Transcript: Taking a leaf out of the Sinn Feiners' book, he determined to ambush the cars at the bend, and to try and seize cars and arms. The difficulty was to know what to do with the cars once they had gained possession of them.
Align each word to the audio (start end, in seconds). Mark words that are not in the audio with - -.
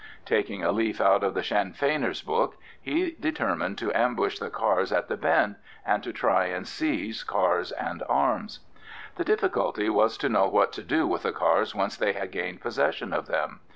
Taking 0.25 0.63
a 0.63 0.71
leaf 0.71 0.99
out 0.99 1.23
of 1.23 1.35
the 1.35 1.43
Sinn 1.43 1.73
Feiners' 1.73 2.23
book, 2.23 2.57
he 2.81 3.11
determined 3.19 3.77
to 3.77 3.93
ambush 3.93 4.39
the 4.39 4.49
cars 4.49 4.91
at 4.91 5.09
the 5.09 5.15
bend, 5.15 5.57
and 5.85 6.01
to 6.01 6.11
try 6.11 6.45
and 6.45 6.67
seize 6.67 7.23
cars 7.23 7.71
and 7.73 8.01
arms. 8.09 8.61
The 9.17 9.23
difficulty 9.23 9.89
was 9.89 10.17
to 10.17 10.27
know 10.27 10.47
what 10.47 10.71
to 10.71 10.81
do 10.81 11.05
with 11.05 11.21
the 11.21 11.31
cars 11.31 11.75
once 11.75 11.97
they 11.97 12.13
had 12.13 12.31
gained 12.31 12.61
possession 12.61 13.13
of 13.13 13.27
them. 13.27 13.59